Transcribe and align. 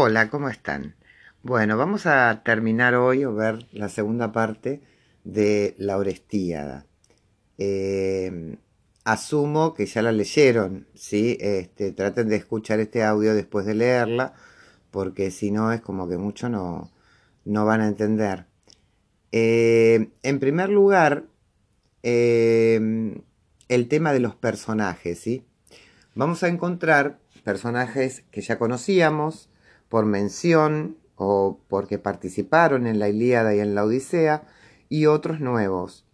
Hola, 0.00 0.30
¿cómo 0.30 0.48
están? 0.48 0.94
Bueno, 1.42 1.76
vamos 1.76 2.06
a 2.06 2.42
terminar 2.44 2.94
hoy 2.94 3.24
o 3.24 3.34
ver 3.34 3.66
la 3.72 3.88
segunda 3.88 4.30
parte 4.30 4.80
de 5.24 5.74
la 5.76 5.98
Orestíada. 5.98 6.86
Eh, 7.58 8.58
asumo 9.02 9.74
que 9.74 9.86
ya 9.86 10.00
la 10.02 10.12
leyeron, 10.12 10.86
¿sí? 10.94 11.36
Este, 11.40 11.90
traten 11.90 12.28
de 12.28 12.36
escuchar 12.36 12.78
este 12.78 13.02
audio 13.02 13.34
después 13.34 13.66
de 13.66 13.74
leerla, 13.74 14.34
porque 14.92 15.32
si 15.32 15.50
no 15.50 15.72
es 15.72 15.80
como 15.80 16.08
que 16.08 16.16
mucho 16.16 16.48
no, 16.48 16.92
no 17.44 17.66
van 17.66 17.80
a 17.80 17.88
entender. 17.88 18.46
Eh, 19.32 20.10
en 20.22 20.38
primer 20.38 20.68
lugar, 20.68 21.24
eh, 22.04 23.20
el 23.68 23.88
tema 23.88 24.12
de 24.12 24.20
los 24.20 24.36
personajes, 24.36 25.18
¿sí? 25.18 25.44
Vamos 26.14 26.44
a 26.44 26.48
encontrar 26.48 27.18
personajes 27.42 28.22
que 28.30 28.42
ya 28.42 28.60
conocíamos 28.60 29.50
por 29.88 30.04
mención 30.06 30.96
o 31.16 31.60
porque 31.68 31.98
participaron 31.98 32.86
en 32.86 32.98
la 32.98 33.08
Ilíada 33.08 33.54
y 33.54 33.60
en 33.60 33.74
la 33.74 33.84
Odisea, 33.84 34.44
y 34.88 35.06
otros 35.06 35.40
nuevos. 35.40 36.06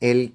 El 0.00 0.34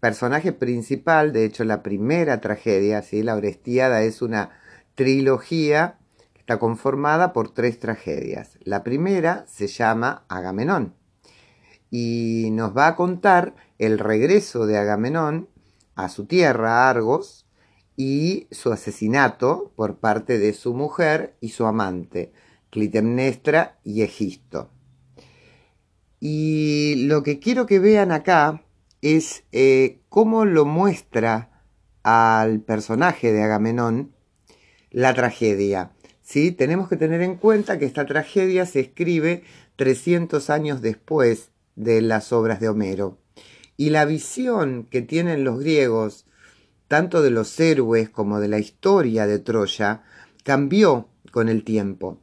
personaje 0.00 0.52
principal, 0.52 1.32
de 1.32 1.44
hecho 1.44 1.64
la 1.64 1.82
primera 1.82 2.40
tragedia, 2.40 3.02
¿sí? 3.02 3.22
la 3.22 3.36
Orestíada 3.36 4.02
es 4.02 4.22
una 4.22 4.50
trilogía 4.94 5.98
que 6.32 6.40
está 6.40 6.58
conformada 6.58 7.32
por 7.32 7.52
tres 7.52 7.78
tragedias. 7.78 8.58
La 8.64 8.82
primera 8.84 9.44
se 9.48 9.66
llama 9.66 10.24
Agamenón 10.28 10.94
y 11.90 12.50
nos 12.52 12.76
va 12.76 12.88
a 12.88 12.96
contar 12.96 13.54
el 13.78 13.98
regreso 13.98 14.66
de 14.66 14.78
Agamenón 14.78 15.48
a 15.94 16.08
su 16.08 16.26
tierra, 16.26 16.88
Argos, 16.88 17.43
y 17.96 18.48
su 18.50 18.72
asesinato 18.72 19.72
por 19.76 19.98
parte 19.98 20.38
de 20.38 20.52
su 20.52 20.74
mujer 20.74 21.36
y 21.40 21.50
su 21.50 21.66
amante, 21.66 22.32
Clitemnestra 22.70 23.78
y 23.84 24.02
Egisto. 24.02 24.70
Y 26.20 27.06
lo 27.06 27.22
que 27.22 27.38
quiero 27.38 27.66
que 27.66 27.78
vean 27.78 28.10
acá 28.10 28.64
es 29.02 29.44
eh, 29.52 30.00
cómo 30.08 30.44
lo 30.44 30.64
muestra 30.64 31.62
al 32.02 32.60
personaje 32.60 33.32
de 33.32 33.42
Agamenón 33.42 34.14
la 34.90 35.12
tragedia. 35.12 35.92
¿sí? 36.22 36.52
Tenemos 36.52 36.88
que 36.88 36.96
tener 36.96 37.20
en 37.20 37.36
cuenta 37.36 37.78
que 37.78 37.84
esta 37.84 38.06
tragedia 38.06 38.64
se 38.64 38.80
escribe 38.80 39.42
300 39.76 40.50
años 40.50 40.80
después 40.80 41.50
de 41.76 42.00
las 42.00 42.32
obras 42.32 42.60
de 42.60 42.68
Homero. 42.68 43.18
Y 43.76 43.90
la 43.90 44.04
visión 44.04 44.86
que 44.90 45.02
tienen 45.02 45.44
los 45.44 45.58
griegos, 45.58 46.26
tanto 46.88 47.22
de 47.22 47.30
los 47.30 47.58
héroes 47.60 48.10
como 48.10 48.40
de 48.40 48.48
la 48.48 48.58
historia 48.58 49.26
de 49.26 49.38
Troya, 49.38 50.02
cambió 50.42 51.08
con 51.30 51.48
el 51.48 51.64
tiempo. 51.64 52.20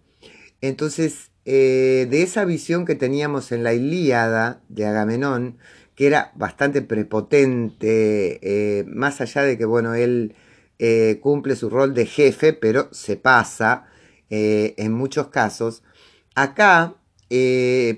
Entonces, 0.62 1.31
eh, 1.45 2.08
de 2.09 2.22
esa 2.22 2.45
visión 2.45 2.86
que 2.86 2.95
teníamos 2.95 3.52
en 3.52 3.64
la 3.64 3.73
Ilíada 3.73 4.62
de 4.70 4.86
Agamenón, 4.86 5.58
que 5.95 6.08
era 6.08 6.31
bastante 6.36 6.81
prepotente, 6.81 8.40
eh, 8.42 8.84
más 8.86 9.22
allá 9.22 9.42
de 9.42 9.58
que, 9.58 9.66
bueno, 9.66 9.95
él 9.95 10.36
eh, 10.80 11.20
cumple 11.22 11.56
su 11.56 11.70
rol 11.70 11.94
de 11.94 12.06
jefe, 12.06 12.53
pero 12.53 12.90
se 12.92 13.18
pasa 13.18 13.88
en 14.34 14.94
muchos 14.94 15.28
casos, 15.28 15.84
acá 16.36 16.96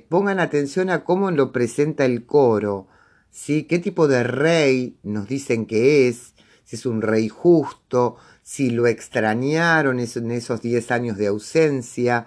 pongan 0.09 0.39
atención 0.39 0.89
a 0.89 1.03
cómo 1.03 1.29
lo 1.29 1.51
presenta 1.51 2.05
el 2.05 2.25
coro, 2.25 2.87
¿sí? 3.29 3.65
¿Qué 3.65 3.77
tipo 3.77 4.07
de 4.07 4.23
rey 4.23 4.97
nos 5.03 5.27
dicen 5.27 5.67
que 5.67 6.07
es? 6.07 6.32
Si 6.73 6.77
es 6.77 6.87
un 6.87 7.03
rey 7.03 7.29
justo, 7.29 8.17
si 8.41 8.71
lo 8.71 8.87
extrañaron 8.87 9.99
en 9.99 10.31
esos 10.31 10.59
10 10.63 10.89
años 10.89 11.17
de 11.17 11.27
ausencia. 11.27 12.25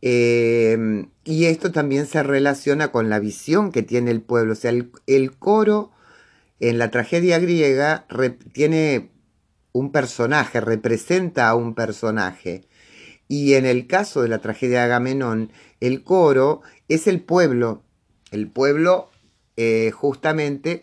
Em, 0.00 1.10
y 1.24 1.44
esto 1.44 1.72
también 1.72 2.06
se 2.06 2.22
relaciona 2.22 2.90
con 2.90 3.10
la 3.10 3.18
visión 3.18 3.70
que 3.70 3.82
tiene 3.82 4.10
el 4.10 4.22
pueblo. 4.22 4.54
O 4.54 4.56
sea, 4.56 4.70
el, 4.70 5.36
coro 5.38 5.92
en 6.58 6.78
la 6.78 6.90
tragedia 6.90 7.38
griega 7.38 8.06
tiene 8.54 9.10
un 9.72 9.92
personaje, 9.92 10.62
representa 10.62 11.50
a 11.50 11.54
un 11.54 11.74
personaje. 11.74 12.64
Y 13.28 13.52
en 13.56 13.66
el 13.66 13.86
caso 13.86 14.22
de 14.22 14.28
la 14.28 14.38
tragedia 14.38 14.78
de 14.78 14.84
Agamenón, 14.84 15.52
el 15.80 16.02
coro 16.02 16.62
es 16.88 17.06
el 17.06 17.20
pueblo, 17.20 17.82
el 18.30 18.48
pueblo 18.48 19.10
eh, 19.58 19.90
justamente 19.90 20.82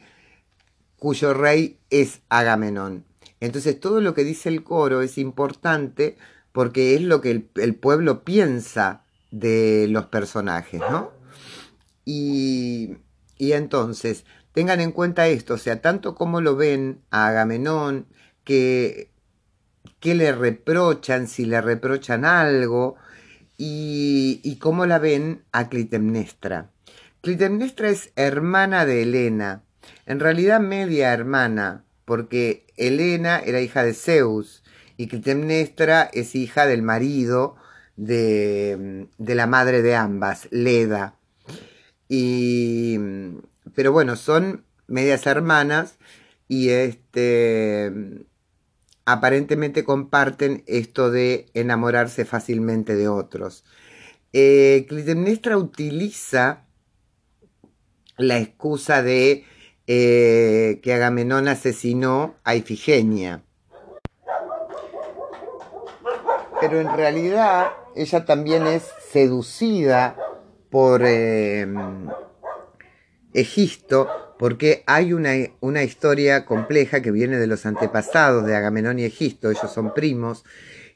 cuyo 0.99 1.33
rey 1.33 1.79
es 1.89 2.21
Agamenón. 2.29 3.05
Entonces 3.39 3.79
todo 3.79 4.01
lo 4.01 4.13
que 4.13 4.23
dice 4.23 4.49
el 4.49 4.63
coro 4.63 5.01
es 5.01 5.17
importante 5.17 6.17
porque 6.51 6.95
es 6.95 7.01
lo 7.01 7.21
que 7.21 7.47
el, 7.55 7.75
pueblo 7.75 8.23
piensa 8.23 9.03
de 9.31 9.87
los 9.89 10.07
personajes, 10.07 10.81
¿no? 10.91 11.11
Y, 12.05 12.97
y, 13.37 13.51
entonces, 13.53 14.25
tengan 14.51 14.81
en 14.81 14.91
cuenta 14.91 15.27
esto, 15.27 15.53
o 15.53 15.57
sea, 15.57 15.79
tanto 15.79 16.15
como 16.15 16.41
lo 16.41 16.55
ven 16.55 17.01
a 17.11 17.27
Agamenón, 17.27 18.07
que 18.43 19.11
qué 19.99 20.15
le 20.15 20.31
reprochan, 20.31 21.27
si 21.27 21.45
le 21.45 21.61
reprochan 21.61 22.25
algo, 22.25 22.95
y, 23.57 24.57
cómo 24.61 24.85
la 24.85 24.99
ven 24.99 25.43
a 25.51 25.67
Clitemnestra. 25.67 26.71
Clitemnestra 27.21 27.89
es 27.89 28.11
hermana 28.15 28.85
de 28.85 29.01
Helena, 29.01 29.63
en 30.05 30.19
realidad 30.19 30.59
media 30.59 31.13
hermana, 31.13 31.83
porque 32.05 32.65
Helena 32.77 33.39
era 33.39 33.61
hija 33.61 33.83
de 33.83 33.93
Zeus 33.93 34.63
y 34.97 35.07
Clitemnestra 35.07 36.09
es 36.13 36.35
hija 36.35 36.65
del 36.65 36.81
marido 36.81 37.55
de, 37.95 39.07
de 39.17 39.35
la 39.35 39.47
madre 39.47 39.81
de 39.81 39.95
ambas, 39.95 40.47
Leda. 40.51 41.15
Y, 42.07 42.97
pero 43.75 43.91
bueno, 43.91 44.15
son 44.15 44.65
medias 44.87 45.27
hermanas 45.27 45.97
y 46.47 46.69
este 46.69 48.25
aparentemente 49.05 49.83
comparten 49.83 50.63
esto 50.67 51.09
de 51.09 51.47
enamorarse 51.53 52.25
fácilmente 52.25 52.95
de 52.95 53.07
otros. 53.07 53.63
Eh, 54.33 54.85
Clitemnestra 54.87 55.57
utiliza 55.57 56.65
la 58.17 58.37
excusa 58.37 59.01
de 59.01 59.45
eh, 59.91 60.81
que 60.83 60.93
Agamenón 60.93 61.47
asesinó 61.47 62.35
a 62.43 62.53
Ifigenia. 62.53 63.41
Pero 66.61 66.79
en 66.79 66.95
realidad 66.95 67.69
ella 67.95 68.23
también 68.23 68.67
es 68.67 68.87
seducida 69.11 70.15
por 70.69 71.01
eh, 71.03 71.65
Egisto 73.33 74.35
porque 74.37 74.83
hay 74.85 75.11
una, 75.13 75.31
una, 75.59 75.81
historia 75.81 76.45
compleja 76.45 77.01
que 77.01 77.09
viene 77.09 77.39
de 77.39 77.47
los 77.47 77.65
antepasados 77.65 78.45
de 78.45 78.55
Agamenón 78.55 78.99
y 78.99 79.05
Egisto, 79.05 79.49
ellos 79.49 79.73
son 79.73 79.95
primos, 79.95 80.45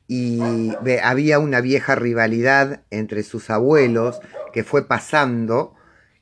y 0.07 0.71
había 1.01 1.39
una 1.39 1.61
vieja 1.61 1.95
rivalidad 1.95 2.83
entre 2.91 3.23
sus 3.23 3.49
abuelos 3.49 4.19
que 4.53 4.63
fue 4.63 4.87
pasando 4.87 5.73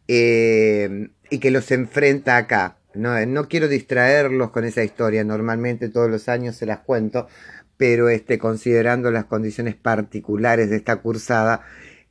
eh, 0.08 1.10
y 1.32 1.40
que 1.40 1.50
los 1.50 1.72
enfrenta 1.72 2.38
acá. 2.38 2.78
No, 2.94 3.26
no, 3.26 3.48
quiero 3.48 3.70
distraerlos 3.70 4.52
con 4.52 4.66
esa 4.66 4.84
historia, 4.84 5.24
normalmente 5.24 5.88
todos 5.90 6.12
los 6.12 6.28
años 6.28 6.58
se 6.58 6.66
las 6.66 6.80
cuento, 6.80 7.28
pero 7.78 8.10
este, 8.10 8.38
considerando 8.38 9.12
las 9.12 9.26
condiciones 9.26 9.76
particulares 9.76 10.70
de 10.70 10.76
esta 10.76 10.98
cursada, 10.98 11.62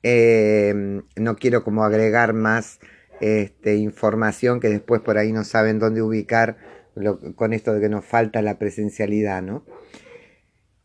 eh, 0.03 1.03
no 1.17 1.37
quiero 1.37 1.63
como 1.63 1.85
agregar 1.85 2.33
más 2.33 2.81
este, 3.21 3.77
información 3.77 4.59
que 4.59 4.71
después 4.71 5.03
por 5.03 5.19
ahí 5.19 5.33
no 5.33 5.45
saben 5.45 5.79
dónde 5.79 6.01
ubicar 6.01 6.57
con 7.37 7.53
esto 7.53 7.75
de 7.75 7.81
que 7.83 7.89
nos 7.91 8.05
falta 8.05 8.41
la 8.41 8.59
presencialidad, 8.59 9.43
¿no? 9.43 9.65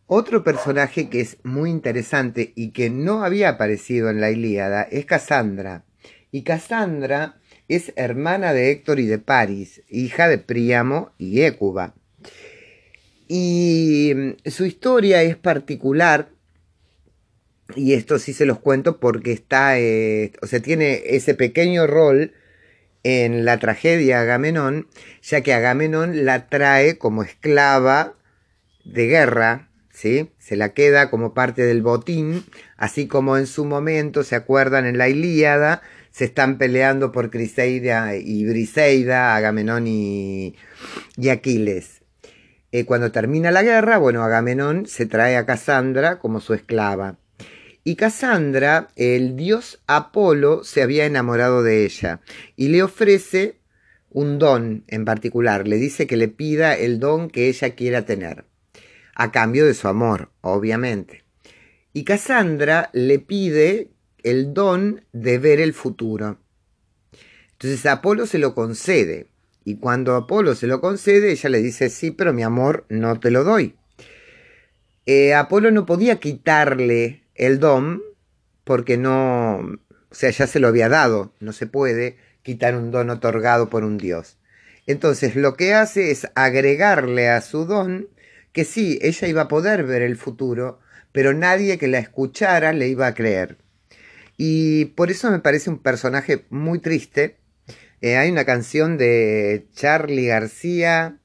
Otro 0.07 0.44
personaje 0.44 1.09
que 1.09 1.22
es 1.22 1.38
muy 1.43 1.72
interesante 1.72 2.52
y 2.55 2.72
que 2.72 2.90
no 2.90 3.23
había 3.23 3.49
aparecido 3.49 4.09
en 4.09 4.20
la 4.22 4.29
Ilíada 4.29 4.84
es 4.84 5.05
Cassandra. 5.05 5.85
Y 6.31 6.43
Cassandra 6.43 7.38
es 7.67 7.94
hermana 7.96 8.53
de 8.53 8.72
Héctor 8.72 9.00
y 9.00 9.06
de 9.06 9.20
Paris, 9.20 9.82
hija 9.90 10.28
de 10.28 10.38
Príamo 10.38 11.12
y 11.17 11.41
Écuba. 11.41 11.94
Y 13.28 14.14
mm, 14.16 14.50
su 14.50 14.66
historia 14.66 15.23
es 15.23 15.35
particular 15.35 16.29
y 17.76 17.94
esto 17.94 18.20
sí 18.20 18.34
se 18.34 18.46
los 18.46 18.59
cuento 18.59 19.00
porque 19.00 19.32
está, 19.32 19.79
eh, 19.79 20.34
o 20.41 20.47
sea, 20.47 20.59
tiene 20.59 21.02
ese 21.08 21.34
pequeño 21.34 21.88
rol 21.88 22.34
en 23.03 23.46
la 23.46 23.59
tragedia 23.59 24.22
Agamenón, 24.22 24.88
ya 25.22 25.41
que 25.41 25.53
Agamenón 25.53 26.26
la 26.26 26.47
trae 26.47 26.97
como 26.97 27.23
esclava 27.23 28.14
de 28.84 29.08
guerra, 29.08 29.70
¿sí? 29.91 30.32
Se 30.38 30.56
la 30.56 30.73
queda 30.73 31.09
como 31.09 31.34
parte 31.34 31.64
del 31.64 31.82
botín, 31.82 32.46
así 32.78 33.08
como 33.08 33.38
en 33.38 33.47
su 33.47 33.66
momento, 33.66 34.23
¿se 34.23 34.35
acuerdan? 34.35 34.85
En 34.85 34.97
la 34.97 35.09
Ilíada 35.09 35.82
se 36.16 36.23
están 36.23 36.58
peleando 36.58 37.12
por 37.12 37.29
Criseida 37.29 38.16
y 38.16 38.46
Briseida, 38.46 39.35
Agamenón 39.35 39.85
y, 39.85 40.56
y 41.17 41.28
Aquiles. 41.28 42.03
Eh, 42.72 42.85
cuando 42.85 43.12
termina 43.12 43.52
la 43.52 43.64
guerra, 43.64 43.97
bueno, 43.97 44.23
Agamenón 44.23 44.85
se 44.85 45.08
trae 45.08 45.35
a 45.35 45.46
Casandra 45.46 46.20
como 46.20 46.40
su 46.40 46.53
esclava. 46.53 47.17
Y 47.84 47.97
Casandra, 47.97 48.88
el 48.96 49.35
dios 49.35 49.84
Apolo, 49.88 50.64
se 50.64 50.82
había 50.82 51.06
enamorado 51.06 51.64
de 51.64 51.84
ella 51.84 52.22
y 52.56 52.70
le 52.70 52.82
ofrece 52.82 53.59
un 54.09 54.40
don 54.40 54.85
en 54.88 55.03
particular. 55.03 55.67
Le 55.67 55.76
dice 55.76 56.08
que 56.08 56.16
le 56.16 56.29
pida 56.29 56.78
el 56.78 57.02
don 57.02 57.29
que 57.29 57.50
ella 57.50 57.72
quiera 57.72 58.06
tener, 58.06 58.46
a 59.16 59.34
cambio 59.34 59.66
de 59.66 59.73
su 59.73 59.90
amor, 59.90 60.32
obviamente. 60.40 61.26
Y 61.91 62.06
Casandra 62.06 62.90
le 62.94 63.20
pide 63.20 63.90
el 64.25 64.55
don 64.55 65.05
de 65.13 65.37
ver 65.37 65.59
el 65.59 65.73
futuro. 65.73 66.39
Entonces 67.51 67.85
Apolo 67.85 68.25
se 68.25 68.39
lo 68.39 68.55
concede. 68.55 69.27
Y 69.63 69.77
cuando 69.77 70.16
Apolo 70.16 70.55
se 70.55 70.66
lo 70.67 70.81
concede, 70.81 71.31
ella 71.31 71.49
le 71.49 71.61
dice, 71.61 71.89
sí, 71.89 72.09
pero 72.09 72.33
mi 72.33 72.41
amor, 72.41 72.85
no 72.89 73.19
te 73.19 73.29
lo 73.29 73.43
doy. 73.43 73.75
Eh, 75.05 75.35
Apolo 75.35 75.69
no 75.69 75.85
podía 75.85 76.19
quitarle 76.19 77.22
el 77.35 77.59
don, 77.59 78.01
porque 78.63 78.97
no, 78.97 79.57
o 79.57 80.16
sea, 80.16 80.31
ya 80.31 80.47
se 80.47 80.59
lo 80.59 80.67
había 80.67 80.89
dado, 80.89 81.31
no 81.39 81.53
se 81.53 81.67
puede 81.67 82.17
quitar 82.41 82.75
un 82.75 82.89
don 82.89 83.11
otorgado 83.11 83.69
por 83.69 83.83
un 83.83 83.97
dios. 83.97 84.37
Entonces 84.87 85.35
lo 85.35 85.55
que 85.55 85.75
hace 85.75 86.09
es 86.09 86.28
agregarle 86.33 87.29
a 87.29 87.41
su 87.41 87.66
don 87.66 88.07
que 88.53 88.66
sí, 88.66 88.97
ella 89.03 89.28
iba 89.28 89.43
a 89.43 89.47
poder 89.47 89.83
ver 89.83 90.01
el 90.01 90.16
futuro, 90.16 90.79
pero 91.11 91.33
nadie 91.33 91.78
que 91.78 91.87
la 91.87 91.99
escuchara 91.99 92.73
le 92.73 92.87
iba 92.87 93.05
a 93.05 93.13
creer. 93.13 93.57
Y 94.37 94.85
por 94.85 95.11
eso 95.11 95.32
me 95.32 95.40
parece 95.40 95.70
un 95.70 95.79
personaje 95.79 96.46
muy 96.49 96.79
triste. 96.79 97.37
Eh, 98.02 98.17
hay 98.17 98.29
una 98.29 98.46
canción 98.46 98.97
de 98.97 99.66
Charlie 99.73 100.28
García, 100.28 101.17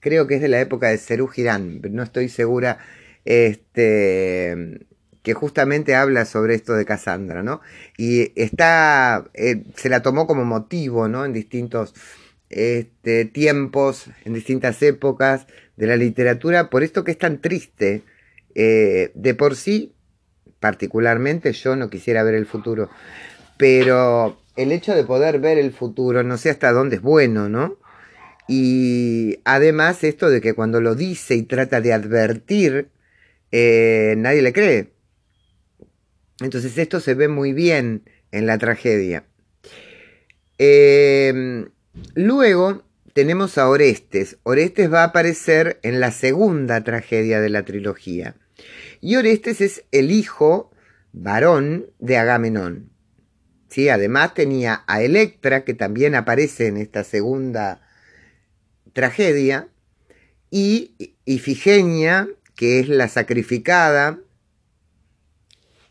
creo 0.00 0.26
que 0.26 0.36
es 0.36 0.40
de 0.40 0.48
la 0.48 0.60
época 0.60 0.88
de 0.88 0.98
Cerú 0.98 1.28
Girán, 1.28 1.80
no 1.90 2.02
estoy 2.02 2.28
segura. 2.28 2.78
Este, 3.24 4.80
que 5.22 5.34
justamente 5.34 5.94
habla 5.94 6.24
sobre 6.24 6.54
esto 6.54 6.74
de 6.74 6.84
Cassandra, 6.84 7.42
¿no? 7.42 7.60
Y 7.96 8.32
está, 8.40 9.30
eh, 9.34 9.64
se 9.76 9.88
la 9.88 10.02
tomó 10.02 10.26
como 10.26 10.44
motivo, 10.44 11.08
¿no? 11.08 11.24
En 11.24 11.32
distintos 11.32 11.94
este, 12.48 13.26
tiempos, 13.26 14.06
en 14.24 14.34
distintas 14.34 14.82
épocas 14.82 15.46
de 15.76 15.86
la 15.86 15.96
literatura, 15.96 16.70
por 16.70 16.82
esto 16.82 17.04
que 17.04 17.12
es 17.12 17.18
tan 17.18 17.40
triste. 17.40 18.02
Eh, 18.54 19.12
de 19.14 19.34
por 19.34 19.54
sí, 19.54 19.92
particularmente, 20.60 21.52
yo 21.52 21.74
no 21.74 21.90
quisiera 21.90 22.22
ver 22.22 22.34
el 22.34 22.46
futuro, 22.46 22.90
pero 23.56 24.38
el 24.56 24.72
hecho 24.72 24.94
de 24.94 25.04
poder 25.04 25.40
ver 25.40 25.58
el 25.58 25.72
futuro, 25.72 26.22
no 26.22 26.36
sé 26.36 26.50
hasta 26.50 26.72
dónde 26.72 26.96
es 26.96 27.02
bueno, 27.02 27.48
¿no? 27.48 27.78
Y 28.46 29.38
además 29.44 30.04
esto 30.04 30.28
de 30.28 30.40
que 30.40 30.54
cuando 30.54 30.80
lo 30.80 30.94
dice 30.94 31.34
y 31.34 31.44
trata 31.44 31.80
de 31.80 31.92
advertir, 31.92 32.88
eh, 33.52 34.14
nadie 34.18 34.42
le 34.42 34.52
cree. 34.52 34.92
Entonces 36.40 36.76
esto 36.78 37.00
se 37.00 37.14
ve 37.14 37.28
muy 37.28 37.52
bien 37.52 38.02
en 38.32 38.46
la 38.46 38.58
tragedia. 38.58 39.24
Em, 40.58 41.70
luego 42.14 42.82
tenemos 43.12 43.56
a 43.58 43.68
Orestes. 43.68 44.38
Orestes 44.42 44.92
va 44.92 45.02
a 45.02 45.06
aparecer 45.06 45.78
en 45.82 46.00
la 46.00 46.10
segunda 46.10 46.82
tragedia 46.82 47.40
de 47.40 47.50
la 47.50 47.64
trilogía. 47.64 48.34
Y 49.00 49.16
Orestes 49.16 49.60
es 49.60 49.84
el 49.92 50.10
hijo 50.10 50.70
varón 51.12 51.86
de 51.98 52.18
Agamenón. 52.18 52.90
¿Sí? 53.68 53.88
Además 53.88 54.34
tenía 54.34 54.84
a 54.86 55.02
Electra, 55.02 55.64
que 55.64 55.74
también 55.74 56.14
aparece 56.14 56.66
en 56.66 56.76
esta 56.76 57.04
segunda 57.04 57.82
tragedia, 58.92 59.68
y 60.50 61.16
Ifigenia, 61.24 62.28
que 62.56 62.80
es 62.80 62.88
la 62.88 63.08
sacrificada 63.08 64.18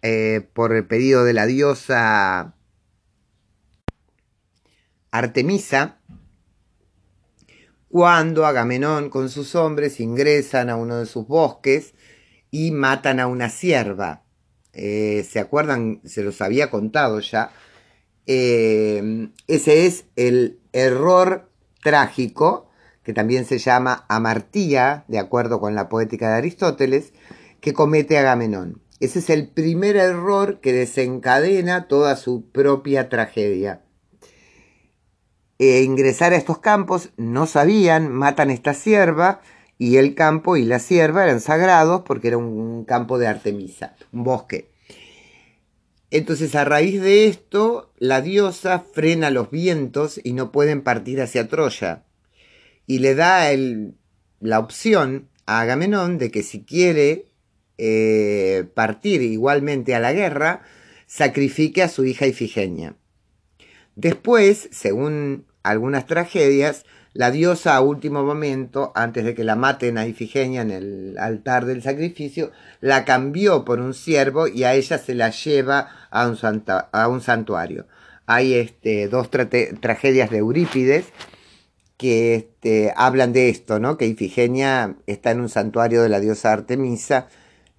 eh, 0.02 0.48
por 0.54 0.74
el 0.74 0.86
pedido 0.86 1.24
de 1.24 1.34
la 1.34 1.46
diosa 1.46 2.56
Artemisa, 5.12 5.98
cuando 7.88 8.46
Agamenón 8.46 9.10
con 9.10 9.30
sus 9.30 9.56
hombres 9.56 10.00
ingresan 10.00 10.70
a 10.70 10.76
uno 10.76 10.98
de 10.98 11.06
sus 11.06 11.26
bosques 11.28 11.96
y 12.52 12.72
matan 12.72 13.20
a 13.20 13.28
una 13.28 13.50
sierva. 13.50 14.24
Eh, 14.74 15.26
¿Se 15.30 15.40
acuerdan? 15.40 16.02
Se 16.06 16.24
los 16.24 16.42
había 16.42 16.70
contado 16.70 17.20
ya. 17.20 17.52
Eh, 18.26 19.30
ese 19.48 19.86
es 19.86 20.06
el 20.16 20.60
error 20.74 21.50
trágico, 21.82 22.70
que 23.04 23.14
también 23.14 23.46
se 23.46 23.58
llama 23.58 24.06
amartía, 24.08 25.06
de 25.08 25.20
acuerdo 25.20 25.60
con 25.60 25.76
la 25.76 25.90
poética 25.90 26.30
de 26.30 26.38
Aristóteles, 26.38 27.14
que 27.62 27.74
comete 27.74 28.18
Agamenón. 28.18 28.82
Ese 29.00 29.20
es 29.20 29.30
el 29.30 29.48
primer 29.48 29.96
error 29.96 30.60
que 30.60 30.74
desencadena 30.74 31.88
toda 31.88 32.16
su 32.16 32.50
propia 32.52 33.10
tragedia. 33.10 33.82
E 35.58 35.84
ingresar 35.84 36.34
a 36.34 36.38
estos 36.38 36.60
campos 36.60 37.10
no 37.18 37.46
sabían, 37.46 38.12
matan 38.12 38.50
esta 38.50 38.74
sierva 38.74 39.42
y 39.80 39.96
el 39.96 40.14
campo 40.14 40.58
y 40.58 40.66
la 40.66 40.78
sierva 40.78 41.24
eran 41.24 41.40
sagrados 41.40 42.02
porque 42.06 42.28
era 42.28 42.38
un 42.38 42.84
campo 42.84 43.18
de 43.18 43.28
Artemisa, 43.28 43.96
un 44.12 44.26
bosque. 44.26 44.70
Entonces 46.12 46.54
a 46.54 46.66
raíz 46.66 47.02
de 47.02 47.28
esto, 47.28 47.94
la 47.98 48.22
diosa 48.22 48.84
frena 48.94 49.30
los 49.30 49.50
vientos 49.50 50.20
y 50.22 50.34
no 50.34 50.52
pueden 50.52 50.82
partir 50.82 51.22
hacia 51.22 51.48
Troya. 51.48 52.04
Y 52.88 53.00
le 53.00 53.16
da 53.16 53.50
la 54.42 54.60
opción 54.60 55.30
a 55.46 55.62
Agamenón 55.62 56.18
de 56.18 56.30
que 56.30 56.44
si 56.44 56.64
quiere 56.64 57.28
eh, 57.78 58.66
partir 58.74 59.22
igualmente 59.22 59.96
a 59.96 60.02
la 60.02 60.12
guerra, 60.12 60.64
sacrifique 61.08 61.84
a 61.84 61.90
su 61.90 62.04
hija 62.04 62.28
Ifigenia. 62.28 62.96
Después, 63.96 64.68
según 64.72 65.46
algunas 65.64 66.06
tragedias, 66.06 66.86
la 67.20 67.32
diosa 67.32 67.76
a 67.76 67.82
último 67.82 68.24
momento, 68.24 68.94
antes 68.96 69.26
de 69.26 69.36
que 69.36 69.44
la 69.44 69.58
maten 69.58 69.98
a 69.98 70.08
Ifigenia 70.08 70.62
en 70.62 70.72
el 70.72 71.18
altar 71.18 71.66
del 71.66 71.84
sacrificio, 71.84 72.54
la 72.80 73.04
cambió 73.04 73.66
por 73.66 73.82
un 73.82 73.94
siervo 73.94 74.48
y 74.48 74.64
a 74.64 74.74
ella 74.74 74.98
se 74.98 75.16
la 75.16 75.30
lleva 75.30 75.90
a 76.12 76.26
un, 76.30 77.20
santuario. 77.22 77.88
Hay 78.26 78.54
este, 78.54 79.10
dos 79.10 79.30
tragedias 79.30 80.30
de 80.30 80.38
Eurípides 80.38 81.08
que 81.98 82.36
este, 82.36 82.94
hablan 82.96 83.34
de 83.34 83.50
esto, 83.50 83.82
¿no? 83.82 83.98
que 83.98 84.08
Ifigenia 84.08 84.96
está 85.06 85.32
en 85.32 85.42
un 85.42 85.50
santuario 85.50 86.02
de 86.02 86.08
la 86.08 86.22
diosa 86.22 86.54
Artemisa 86.54 87.28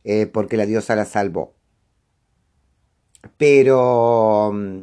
eh, 0.05 0.27
porque 0.27 0.59
la 0.59 0.67
diosa 0.67 0.97
la 0.97 1.07
salvó. 1.07 1.55
Pero 3.39 4.53
mm, 4.53 4.81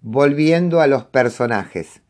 volviendo 0.00 0.80
a 0.80 0.88
los 0.88 1.04
personajes. 1.04 2.02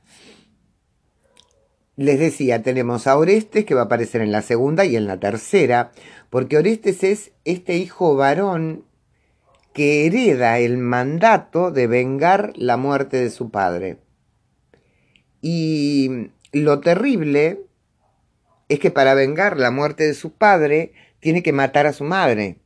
Les 1.98 2.16
decía, 2.20 2.62
tenemos 2.62 3.08
a 3.08 3.18
Orestes 3.18 3.64
que 3.64 3.74
va 3.74 3.80
a 3.80 3.84
aparecer 3.86 4.20
en 4.20 4.30
la 4.30 4.40
segunda 4.40 4.84
y 4.84 4.94
en 4.94 5.08
la 5.08 5.18
tercera, 5.18 5.90
porque 6.30 6.56
Orestes 6.56 7.02
es 7.02 7.32
este 7.44 7.76
hijo 7.76 8.14
varón 8.14 8.84
que 9.72 10.06
hereda 10.06 10.60
el 10.60 10.78
mandato 10.78 11.72
de 11.72 11.88
vengar 11.88 12.52
la 12.54 12.76
muerte 12.76 13.16
de 13.16 13.30
su 13.30 13.50
padre. 13.50 13.98
Y 15.42 16.30
lo 16.52 16.78
terrible 16.78 17.62
es 18.68 18.78
que 18.78 18.92
para 18.92 19.14
vengar 19.14 19.58
la 19.58 19.72
muerte 19.72 20.04
de 20.04 20.14
su 20.14 20.30
padre 20.30 20.92
tiene 21.18 21.42
que 21.42 21.52
matar 21.52 21.86
a 21.88 21.92
su 21.92 22.04
madre. 22.04 22.58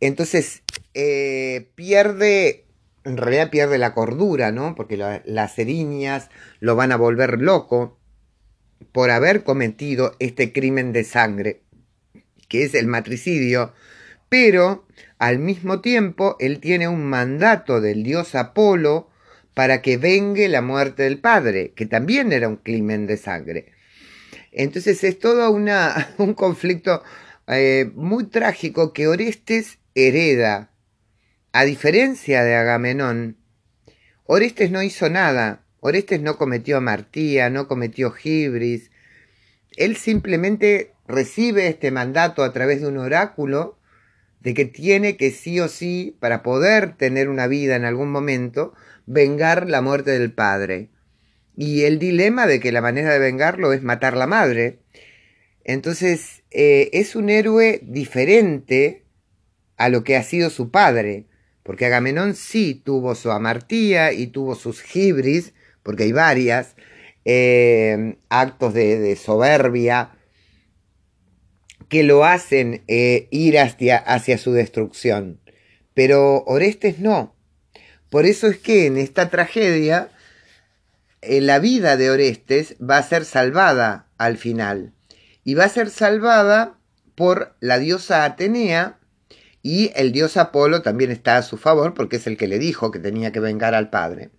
Entonces, 0.00 0.62
eh, 0.94 1.68
pierde, 1.74 2.65
en 3.06 3.16
realidad 3.16 3.50
pierde 3.50 3.78
la 3.78 3.94
cordura, 3.94 4.50
¿no? 4.50 4.74
Porque 4.74 4.96
las 4.96 5.58
eriñas 5.58 6.28
lo 6.60 6.74
van 6.74 6.90
a 6.90 6.96
volver 6.96 7.40
loco 7.40 7.98
por 8.92 9.10
haber 9.10 9.44
cometido 9.44 10.14
este 10.18 10.52
crimen 10.52 10.92
de 10.92 11.04
sangre, 11.04 11.62
que 12.48 12.64
es 12.64 12.74
el 12.74 12.88
matricidio, 12.88 13.72
pero 14.28 14.86
al 15.18 15.38
mismo 15.38 15.80
tiempo 15.80 16.36
él 16.40 16.60
tiene 16.60 16.88
un 16.88 17.04
mandato 17.04 17.80
del 17.80 18.02
dios 18.02 18.34
Apolo 18.34 19.08
para 19.54 19.80
que 19.80 19.96
vengue 19.96 20.48
la 20.48 20.60
muerte 20.60 21.04
del 21.04 21.18
padre, 21.18 21.72
que 21.74 21.86
también 21.86 22.32
era 22.32 22.48
un 22.48 22.56
crimen 22.56 23.06
de 23.06 23.16
sangre. 23.16 23.72
Entonces 24.52 25.04
es 25.04 25.18
todo 25.18 25.50
una, 25.50 26.14
un 26.18 26.34
conflicto 26.34 27.02
eh, 27.46 27.90
muy 27.94 28.24
trágico 28.24 28.92
que 28.92 29.06
Orestes 29.06 29.78
hereda. 29.94 30.70
A 31.58 31.64
diferencia 31.64 32.44
de 32.44 32.54
Agamenón, 32.54 33.38
Orestes 34.26 34.70
no 34.70 34.82
hizo 34.82 35.08
nada. 35.08 35.64
Orestes 35.80 36.20
no 36.20 36.36
cometió 36.36 36.76
amartía, 36.76 37.48
no 37.48 37.66
cometió 37.66 38.10
gibris. 38.10 38.90
Él 39.74 39.96
simplemente 39.96 40.92
recibe 41.08 41.68
este 41.68 41.90
mandato 41.90 42.44
a 42.44 42.52
través 42.52 42.82
de 42.82 42.88
un 42.88 42.98
oráculo 42.98 43.78
de 44.40 44.52
que 44.52 44.66
tiene 44.66 45.16
que 45.16 45.30
sí 45.30 45.58
o 45.58 45.68
sí, 45.68 46.14
para 46.20 46.42
poder 46.42 46.94
tener 46.98 47.30
una 47.30 47.46
vida 47.46 47.74
en 47.74 47.86
algún 47.86 48.10
momento, 48.10 48.74
vengar 49.06 49.66
la 49.66 49.80
muerte 49.80 50.10
del 50.10 50.32
padre 50.32 50.90
y 51.56 51.84
el 51.84 51.98
dilema 51.98 52.46
de 52.46 52.60
que 52.60 52.70
la 52.70 52.82
manera 52.82 53.14
de 53.14 53.18
vengarlo 53.18 53.72
es 53.72 53.82
matar 53.82 54.14
la 54.14 54.26
madre. 54.26 54.80
Entonces 55.64 56.42
eh, 56.50 56.90
es 56.92 57.16
un 57.16 57.30
héroe 57.30 57.80
diferente 57.82 59.06
a 59.78 59.88
lo 59.88 60.04
que 60.04 60.18
ha 60.18 60.22
sido 60.22 60.50
su 60.50 60.70
padre, 60.70 61.28
porque 61.66 61.84
Agamenón 61.84 62.36
sí 62.36 62.80
tuvo 62.82 63.16
su 63.16 63.32
amartía 63.32 64.12
y 64.12 64.28
tuvo 64.28 64.54
sus 64.54 64.80
gibris, 64.80 65.52
porque 65.82 66.04
hay 66.04 66.12
varias, 66.12 66.76
eh, 67.24 68.18
actos 68.28 68.72
de, 68.72 69.16
soberbia 69.16 70.12
que 71.88 72.04
lo 72.04 72.24
hacen 72.24 72.84
eh, 72.86 73.26
ir 73.32 73.58
hacia, 73.58 74.38
su 74.38 74.52
destrucción. 74.52 75.40
Pero 75.92 76.44
Orestes 76.44 77.00
no. 77.00 77.34
Por 78.10 78.26
eso 78.26 78.46
es 78.46 78.58
que 78.58 78.86
en 78.86 78.96
esta 78.96 79.28
tragedia 79.28 80.10
eh, 81.20 81.40
la 81.40 81.58
vida 81.58 81.96
de 81.96 82.10
Orestes 82.10 82.76
va 82.78 82.98
a 82.98 83.02
ser 83.02 83.24
salvada 83.24 84.06
al 84.18 84.36
final. 84.38 84.92
Y 85.42 85.54
va 85.54 85.64
a 85.64 85.68
ser 85.68 85.90
salvada 85.90 86.78
por 87.16 87.56
la 87.58 87.80
diosa 87.80 88.24
Atenea 88.24 89.00
y 89.66 89.90
el 89.96 90.12
dios 90.12 90.36
Apolo 90.36 90.80
también 90.82 91.10
está 91.10 91.38
a 91.38 91.42
su 91.42 91.56
favor 91.56 91.92
porque 91.92 92.18
es 92.18 92.28
el 92.28 92.36
que 92.36 92.46
le 92.46 92.60
dijo 92.60 92.92
que 92.92 93.00
tenía 93.00 93.32
que 93.32 93.40
vengar 93.40 93.74
al 93.74 93.90
padre. 93.90 94.30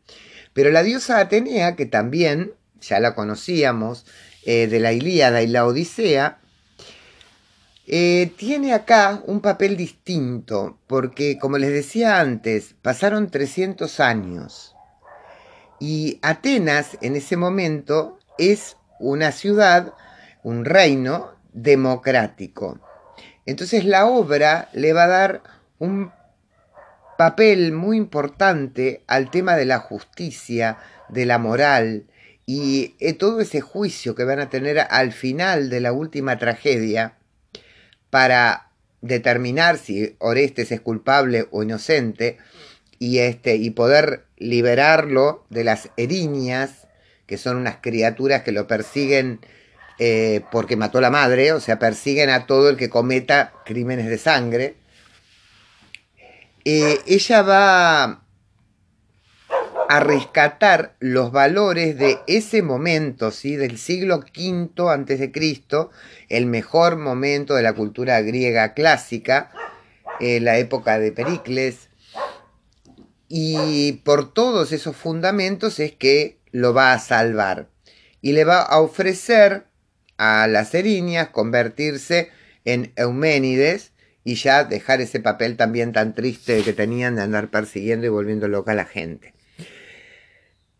Pero 0.53 0.71
la 0.71 0.83
diosa 0.83 1.19
Atenea, 1.19 1.75
que 1.75 1.85
también 1.85 2.53
ya 2.79 3.01
la 3.01 3.13
conocíamos 3.13 4.05
eh, 4.45 4.67
de 4.67 4.79
la 4.79 4.93
Ilíada 4.93 5.41
y 5.41 5.47
la 5.47 5.65
Odisea, 5.65 6.39
eh, 7.87 8.31
tiene 8.37 8.73
acá 8.73 9.21
un 9.25 9.41
papel 9.41 9.75
distinto, 9.75 10.79
porque 10.87 11.37
como 11.37 11.57
les 11.57 11.71
decía 11.71 12.21
antes, 12.21 12.75
pasaron 12.81 13.29
300 13.29 13.99
años 13.99 14.77
y 15.77 16.19
Atenas 16.21 16.97
en 17.01 17.17
ese 17.17 17.35
momento 17.35 18.17
es 18.37 18.77
una 18.97 19.33
ciudad, 19.33 19.93
un 20.41 20.63
reino 20.63 21.33
democrático. 21.51 22.79
Entonces 23.47 23.85
la 23.85 24.05
obra 24.05 24.69
le 24.73 24.91
va 24.91 25.05
a 25.05 25.07
dar 25.07 25.41
un 25.79 26.11
papel 27.17 27.71
muy 27.71 27.95
importante 27.95 29.03
al 29.07 29.31
tema 29.31 29.55
de 29.55 29.65
la 29.65 29.79
justicia, 29.79 30.77
de 31.07 31.25
la 31.25 31.39
moral 31.39 32.05
y 32.45 32.95
eh, 32.99 33.13
todo 33.13 33.39
ese 33.39 33.61
juicio 33.61 34.15
que 34.15 34.25
van 34.25 34.41
a 34.41 34.49
tener 34.49 34.79
al 34.79 35.13
final 35.13 35.69
de 35.69 35.79
la 35.79 35.93
última 35.93 36.37
tragedia 36.37 37.17
para 38.09 38.69
determinar 39.01 39.77
si 39.77 40.17
Orestes 40.19 40.73
es 40.73 40.81
culpable 40.81 41.47
o 41.51 41.63
inocente 41.63 42.37
y, 42.99 43.19
este, 43.19 43.55
y 43.55 43.69
poder 43.69 44.25
liberarlo 44.35 45.45
de 45.49 45.63
las 45.63 45.89
eriñas, 45.95 46.87
que 47.25 47.37
son 47.37 47.55
unas 47.55 47.77
criaturas 47.77 48.43
que 48.43 48.51
lo 48.51 48.67
persiguen 48.67 49.39
eh, 49.99 50.41
porque 50.51 50.75
mató 50.75 50.99
a 50.99 51.01
la 51.01 51.09
madre, 51.09 51.51
o 51.53 51.59
sea, 51.59 51.79
persiguen 51.79 52.29
a 52.29 52.45
todo 52.45 52.69
el 52.69 52.77
que 52.77 52.89
cometa 52.89 53.53
crímenes 53.65 54.07
de 54.07 54.17
sangre. 54.17 54.75
Eh, 56.65 56.99
ella 57.07 57.41
va 57.41 58.23
a 59.89 59.99
rescatar 60.01 60.95
los 60.99 61.31
valores 61.31 61.97
de 61.97 62.19
ese 62.27 62.61
momento, 62.61 63.31
¿sí? 63.31 63.55
del 63.55 63.77
siglo 63.77 64.17
V 64.17 64.91
antes 64.91 65.19
de 65.19 65.31
Cristo, 65.31 65.91
el 66.29 66.45
mejor 66.45 66.97
momento 66.97 67.55
de 67.55 67.63
la 67.63 67.73
cultura 67.73 68.21
griega 68.21 68.73
clásica, 68.73 69.51
eh, 70.19 70.39
la 70.41 70.57
época 70.57 70.99
de 70.99 71.11
Pericles, 71.11 71.89
y 73.29 73.93
por 74.03 74.33
todos 74.33 74.71
esos 74.71 74.95
fundamentos 74.95 75.79
es 75.79 75.91
que 75.93 76.37
lo 76.51 76.73
va 76.73 76.93
a 76.93 76.99
salvar 76.99 77.67
y 78.21 78.33
le 78.33 78.45
va 78.45 78.61
a 78.61 78.79
ofrecer 78.79 79.65
a 80.17 80.47
las 80.47 80.73
erinias 80.73 81.29
convertirse 81.29 82.31
en 82.65 82.91
Euménides 82.95 83.93
y 84.23 84.35
ya 84.35 84.63
dejar 84.63 84.99
ese 84.99 85.19
papel 85.19 85.55
también 85.55 85.93
tan 85.93 86.13
triste 86.13 86.61
que 86.63 86.73
tenían 86.73 87.15
de 87.15 87.21
andar 87.21 87.49
persiguiendo 87.49 88.05
y 88.05 88.09
volviendo 88.09 88.47
loca 88.47 88.73
a 88.73 88.75
la 88.75 88.85
gente. 88.85 89.33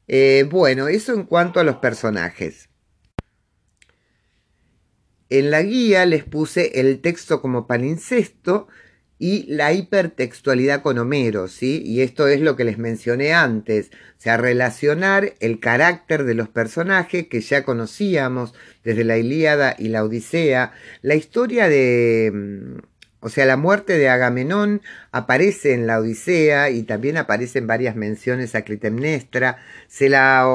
Eh, 0.07 0.45
bueno, 0.49 0.87
eso 0.87 1.13
en 1.13 1.23
cuanto 1.23 1.59
a 1.59 1.63
los 1.63 1.77
personajes. 1.77 2.69
En 5.29 5.51
la 5.51 5.61
guía 5.61 6.05
les 6.05 6.23
puse 6.23 6.79
el 6.79 7.01
texto 7.01 7.41
como 7.41 7.67
palincesto 7.67 8.67
y 9.19 9.45
la 9.47 9.73
hipertextualidad 9.73 10.81
con 10.81 10.97
Homero, 10.99 11.47
¿sí? 11.47 11.81
Y 11.85 12.01
esto 12.01 12.27
es 12.27 12.41
lo 12.41 12.55
que 12.55 12.63
les 12.63 12.77
mencioné 12.77 13.33
antes, 13.33 13.89
o 14.17 14.21
sea, 14.21 14.37
relacionar 14.37 15.33
el 15.39 15.59
carácter 15.59 16.23
de 16.23 16.35
los 16.35 16.49
personajes 16.49 17.27
que 17.27 17.41
ya 17.41 17.63
conocíamos 17.63 18.53
desde 18.83 19.03
la 19.03 19.17
Ilíada 19.17 19.75
y 19.77 19.89
la 19.89 20.03
Odisea, 20.03 20.73
la 21.01 21.15
historia 21.15 21.67
de 21.67 22.31
mm, 22.33 22.77
o 23.19 23.29
sea, 23.29 23.45
la 23.45 23.57
muerte 23.57 23.97
de 23.97 24.09
Agamenón 24.09 24.81
aparece 25.11 25.73
en 25.73 25.87
la 25.87 25.99
Odisea 25.99 26.69
y 26.69 26.83
también 26.83 27.17
aparecen 27.17 27.65
varias 27.65 27.95
menciones 27.95 28.53
a 28.53 28.61
Clitemnestra. 28.61 29.57
Se 29.87 30.07
la 30.07 30.45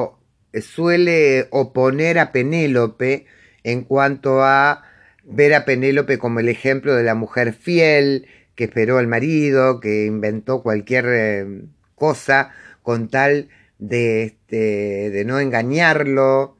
suele 0.61 1.49
oponer 1.50 2.19
a 2.19 2.31
Penélope 2.31 3.26
en 3.64 3.83
cuanto 3.83 4.45
a 4.45 4.85
ver 5.25 5.54
a 5.54 5.64
Penélope 5.64 6.19
como 6.19 6.40
el 6.40 6.49
ejemplo 6.49 6.95
de 6.95 7.02
la 7.02 7.14
mujer 7.14 7.52
fiel 7.52 8.26
que 8.54 8.64
esperó 8.64 8.99
al 8.99 9.06
marido, 9.06 9.80
que 9.80 10.06
inventó 10.06 10.62
cualquier 10.62 11.06
eh, 11.09 11.62
cosa 11.94 12.50
con 12.82 13.09
tal 13.09 13.49
de, 13.78 14.25
este, 14.25 15.11
de 15.11 15.25
no 15.25 15.40
engañarlo 15.40 16.56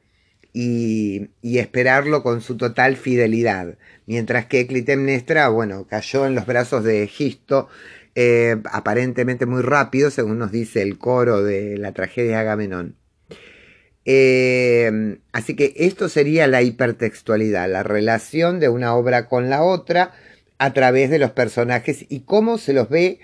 y, 0.53 1.29
y 1.41 1.59
esperarlo 1.59 2.23
con 2.23 2.41
su 2.41 2.57
total 2.57 2.95
fidelidad 2.95 3.77
mientras 4.05 4.45
que 4.45 4.67
Clitemnestra, 4.67 5.49
bueno, 5.49 5.87
cayó 5.87 6.25
en 6.25 6.35
los 6.35 6.45
brazos 6.45 6.83
de 6.83 7.03
Egisto, 7.03 7.69
eh, 8.15 8.57
aparentemente 8.71 9.45
muy 9.45 9.61
rápido, 9.61 10.11
según 10.11 10.39
nos 10.39 10.51
dice 10.51 10.81
el 10.81 10.97
coro 10.97 11.43
de 11.43 11.77
la 11.77 11.93
tragedia 11.93 12.31
de 12.31 12.37
Agamenón. 12.37 12.95
Eh, 14.05 15.19
así 15.31 15.55
que 15.55 15.73
esto 15.77 16.09
sería 16.09 16.47
la 16.47 16.61
hipertextualidad, 16.61 17.69
la 17.69 17.83
relación 17.83 18.59
de 18.59 18.67
una 18.67 18.95
obra 18.95 19.27
con 19.27 19.49
la 19.49 19.63
otra 19.63 20.11
a 20.57 20.73
través 20.73 21.09
de 21.09 21.19
los 21.19 21.31
personajes 21.31 22.05
y 22.09 22.21
cómo 22.21 22.57
se 22.57 22.73
los 22.73 22.89
ve 22.89 23.19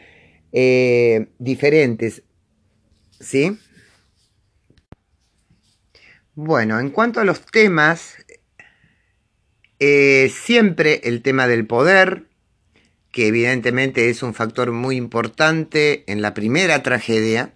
eh, 0.52 1.28
diferentes. 1.38 2.24
¿Sí? 3.20 3.58
Bueno, 6.36 6.80
en 6.80 6.90
cuanto 6.90 7.20
a 7.20 7.26
los 7.26 7.42
temas, 7.46 8.16
eh, 9.80 10.32
siempre 10.34 11.02
el 11.04 11.22
tema 11.22 11.48
del 11.48 11.68
poder, 11.68 12.28
que 13.12 13.28
evidentemente 13.28 14.10
es 14.10 14.24
un 14.24 14.34
factor 14.34 14.72
muy 14.72 14.96
importante 14.96 16.04
en 16.08 16.22
la 16.22 16.34
primera 16.34 16.82
tragedia, 16.84 17.54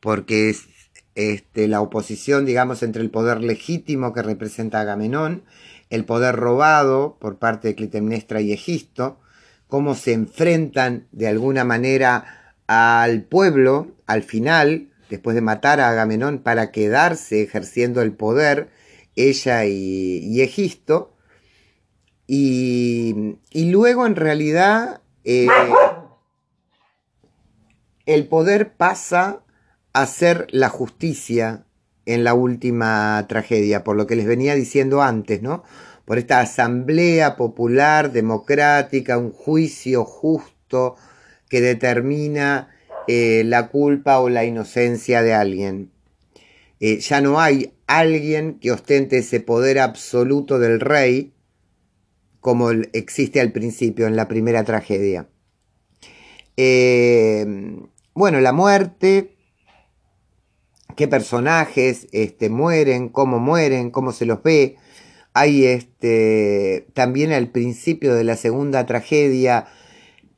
porque 0.00 0.50
es 0.50 0.66
este, 1.14 1.66
la 1.66 1.80
oposición, 1.80 2.46
digamos, 2.46 2.82
entre 2.82 3.02
el 3.02 3.10
poder 3.10 3.42
legítimo 3.42 4.12
que 4.12 4.22
representa 4.22 4.80
Agamenón, 4.80 5.44
el 5.90 6.04
poder 6.04 6.36
robado 6.36 7.16
por 7.20 7.38
parte 7.38 7.68
de 7.68 7.74
Clitemnestra 7.74 8.40
y 8.40 8.52
Egisto, 8.52 9.20
cómo 9.68 9.94
se 9.94 10.12
enfrentan 10.12 11.06
de 11.12 11.28
alguna 11.28 11.64
manera 11.64 12.54
al 12.66 13.22
pueblo 13.22 13.92
al 14.06 14.22
final, 14.22 14.88
después 15.10 15.34
de 15.34 15.42
matar 15.42 15.80
a 15.80 15.90
Agamenón 15.90 16.38
para 16.40 16.70
quedarse 16.70 17.42
ejerciendo 17.42 18.02
el 18.02 18.12
poder, 18.12 18.70
ella 19.14 19.64
y, 19.64 20.18
y 20.24 20.42
Egisto, 20.42 21.16
y, 22.26 23.38
luego 23.54 24.06
en 24.06 24.16
realidad 24.16 25.00
eh, 25.24 25.46
el 28.04 28.26
poder 28.26 28.74
pasa 28.74 29.42
a 29.92 30.06
ser 30.06 30.46
la 30.50 30.68
justicia 30.68 31.65
en 32.06 32.24
la 32.24 32.34
última 32.34 33.24
tragedia, 33.28 33.84
por 33.84 33.96
lo 33.96 34.06
que 34.06 34.16
les 34.16 34.26
venía 34.26 34.54
diciendo 34.54 35.02
antes, 35.02 35.42
¿no? 35.42 35.64
Por 36.04 36.18
esta 36.18 36.40
asamblea 36.40 37.36
popular, 37.36 38.12
democrática, 38.12 39.18
un 39.18 39.32
juicio 39.32 40.04
justo 40.04 40.96
que 41.48 41.60
determina 41.60 42.68
eh, 43.08 43.42
la 43.44 43.68
culpa 43.68 44.20
o 44.20 44.28
la 44.28 44.44
inocencia 44.44 45.22
de 45.22 45.34
alguien. 45.34 45.90
Eh, 46.78 47.00
ya 47.00 47.20
no 47.20 47.40
hay 47.40 47.72
alguien 47.86 48.58
que 48.60 48.70
ostente 48.70 49.18
ese 49.18 49.40
poder 49.40 49.78
absoluto 49.80 50.58
del 50.58 50.80
rey, 50.80 51.32
como 52.40 52.70
existe 52.70 53.40
al 53.40 53.50
principio 53.50 54.06
en 54.06 54.14
la 54.14 54.28
primera 54.28 54.62
tragedia. 54.64 55.28
Eh, 56.56 57.44
bueno, 58.14 58.40
la 58.40 58.52
muerte, 58.52 59.35
qué 60.96 61.08
personajes 61.08 62.08
este, 62.12 62.48
mueren, 62.48 63.08
cómo 63.08 63.38
mueren, 63.38 63.90
cómo 63.90 64.12
se 64.12 64.26
los 64.26 64.42
ve. 64.42 64.76
Hay 65.34 65.66
este, 65.66 66.86
también 66.94 67.32
al 67.32 67.48
principio 67.48 68.14
de 68.14 68.24
la 68.24 68.36
segunda 68.36 68.86
tragedia 68.86 69.66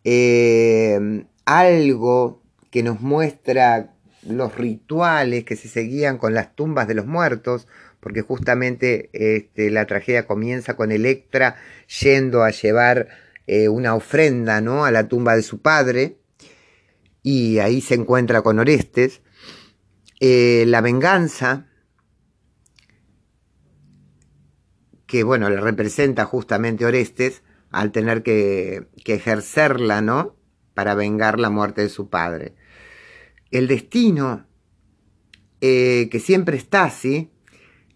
eh, 0.04 1.24
algo 1.44 2.42
que 2.70 2.82
nos 2.82 3.00
muestra 3.00 3.94
los 4.22 4.56
rituales 4.56 5.44
que 5.44 5.56
se 5.56 5.68
seguían 5.68 6.18
con 6.18 6.34
las 6.34 6.54
tumbas 6.54 6.88
de 6.88 6.94
los 6.94 7.06
muertos, 7.06 7.66
porque 8.00 8.22
justamente 8.22 9.10
este, 9.12 9.70
la 9.70 9.86
tragedia 9.86 10.26
comienza 10.26 10.76
con 10.76 10.92
Electra 10.92 11.56
yendo 12.02 12.42
a 12.42 12.50
llevar 12.50 13.08
eh, 13.46 13.68
una 13.68 13.94
ofrenda 13.94 14.60
¿no? 14.60 14.84
a 14.84 14.90
la 14.90 15.08
tumba 15.08 15.36
de 15.36 15.42
su 15.42 15.60
padre, 15.60 16.16
y 17.22 17.58
ahí 17.58 17.80
se 17.80 17.94
encuentra 17.94 18.42
con 18.42 18.58
Orestes. 18.58 19.20
Eh, 20.20 20.64
la 20.66 20.80
venganza, 20.80 21.66
que 25.06 25.22
bueno, 25.22 25.48
le 25.48 25.60
representa 25.60 26.25
justamente 26.25 26.84
Orestes 26.84 27.42
al 27.70 27.92
tener 27.92 28.22
que, 28.22 28.88
ejercerla, 29.04 30.00
¿no? 30.00 30.37
Para 30.75 30.94
vengar 30.94 31.38
la 31.38 31.50
muerte 31.50 31.82
de 31.82 31.88
su 31.88 32.08
padre. 32.08 32.54
El 33.50 33.68
destino, 33.68 34.46
eh, 35.60 36.08
que 36.10 36.20
siempre 36.20 36.56
está 36.56 36.84
así, 36.84 37.30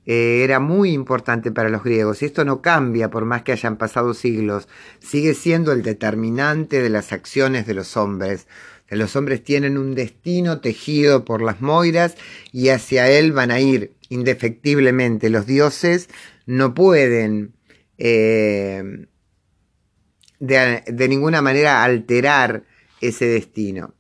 eh, 0.07 0.43
era 0.43 0.59
muy 0.59 0.93
importante 0.93 1.53
para 1.53 1.69
los 1.69 1.85
griegos 1.85 2.23
y 2.23 2.25
esto 2.25 2.45
no 2.45 2.61
cambia 2.61 3.11
por 3.11 3.25
más 3.25 3.43
que 3.43 3.53
hayan 3.53 3.77
pasado 3.77 4.15
siglos, 4.15 4.69
sigue 4.99 5.35
siendo 5.35 5.73
el 5.73 5.83
determinante 5.83 6.83
de 6.83 6.89
las 6.89 7.13
acciones 7.13 7.67
de 7.67 7.75
los 7.75 7.97
hombres 7.97 8.49
los 8.97 9.17
hombres 9.17 9.43
tienen 9.43 9.79
un 9.79 9.95
destino 9.95 10.61
tejido 10.61 11.25
por 11.25 11.43
las 11.43 11.61
moiras 11.61 12.17
y 12.53 12.69
hacia 12.69 13.09
él 13.11 13.33
van 13.33 13.51
a 13.51 13.61
ir 13.61 13.95
indefectiblemente. 14.09 15.31
Los 15.31 15.47
dioses 15.47 16.09
no 16.47 16.75
pueden 16.75 17.55
eh, 17.99 19.07
de, 20.39 21.09
ninguna 21.09 21.41
manera 21.41 21.85
alterar 21.85 22.65
ese 23.01 23.27
destino. 23.27 23.95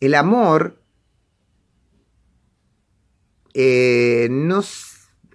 El 0.00 0.14
amor 0.14 0.82
eh, 3.54 4.28
no 4.30 4.62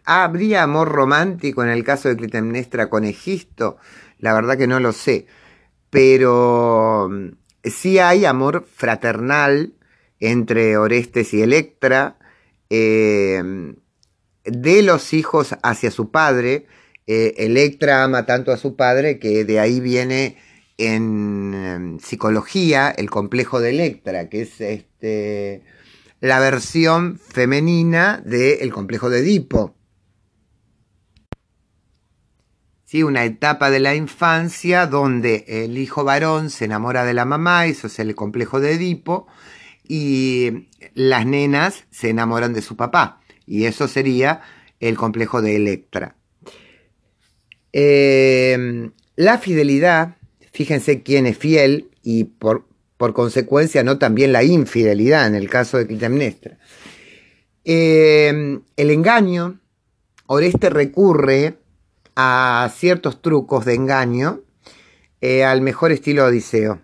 habría 0.06 0.64
amor 0.64 0.90
romántico 0.90 1.64
en 1.64 1.70
el 1.70 1.84
caso 1.84 2.08
de 2.08 2.18
Clitemnestra 2.18 2.90
con 2.90 3.04
Egisto, 3.04 3.78
la 4.20 4.34
verdad 4.34 4.58
que 4.58 4.68
no 4.68 4.80
lo 4.80 4.94
sé, 4.94 5.28
pero 5.90 7.10
sí 7.70 8.00
hay 8.00 8.26
amor 8.26 8.68
fraternal 8.74 9.74
entre 10.20 10.78
Orestes 10.78 11.34
y 11.34 11.42
Electra, 11.42 12.18
eh, 12.70 13.74
de 14.44 14.82
los 14.82 15.14
hijos 15.14 15.56
hacia 15.62 15.92
su 15.92 16.12
padre. 16.12 16.68
Eh, 17.06 17.36
Electra 17.38 18.04
ama 18.04 18.26
tanto 18.26 18.52
a 18.52 18.58
su 18.58 18.76
padre 18.76 19.20
que 19.20 19.46
de 19.46 19.60
ahí 19.60 19.80
viene 19.80 20.38
en 20.78 21.54
em, 21.54 22.00
psicología 22.00 22.90
el 22.90 23.10
complejo 23.10 23.60
de 23.60 23.70
Electra, 23.72 24.30
que 24.30 24.42
es 24.42 24.62
este, 24.62 25.64
la 26.20 26.40
versión 26.40 27.20
femenina 27.20 28.22
del 28.26 28.72
complejo 28.72 29.10
de 29.10 29.20
Edipo. 29.20 29.77
¿Sí? 32.88 33.04
una 33.04 33.26
etapa 33.26 33.70
de 33.70 33.80
la 33.80 33.94
infancia 33.94 34.88
donde 34.88 35.44
el 35.48 35.78
hijo 35.78 36.04
varón 36.04 36.50
se 36.50 36.66
enamora 36.66 37.04
de 37.04 37.14
la 37.14 37.26
mamá, 37.26 37.68
eso 37.68 37.88
es 37.88 38.00
el 38.00 38.16
complejo 38.16 38.60
de 38.60 38.72
Edipo, 38.72 39.28
y 39.88 40.70
las 40.96 41.26
nenas 41.26 41.84
se 41.92 42.10
enamoran 42.10 42.54
de 42.54 42.62
su 42.62 42.76
papá, 42.76 43.22
y 43.46 43.66
eso 43.66 43.88
sería 43.88 44.42
el 44.80 44.96
complejo 44.96 45.42
de 45.42 45.58
Electra. 45.58 46.16
Em, 47.74 48.92
la 49.18 49.38
fidelidad, 49.38 50.16
fíjense 50.54 51.04
quién 51.04 51.28
es 51.28 51.38
fiel 51.38 51.92
y 52.02 52.24
por, 52.24 52.68
por, 52.96 53.14
consecuencia 53.14 53.84
no 53.84 53.98
también 53.98 54.32
la 54.32 54.44
infidelidad 54.44 55.28
en 55.28 55.36
el 55.36 55.50
caso 55.50 55.78
de 55.78 55.88
Clitemnestra. 55.88 56.58
Em, 57.66 58.62
el 58.78 58.92
engaño, 58.92 59.60
Oreste 60.26 60.70
recurre 60.70 61.58
a 62.20 62.72
ciertos 62.76 63.22
trucos 63.22 63.64
de 63.64 63.76
engaño 63.76 64.42
eh, 65.22 65.44
al 65.44 65.62
mejor 65.62 65.92
estilo 65.92 66.26
Odiseo. 66.26 66.82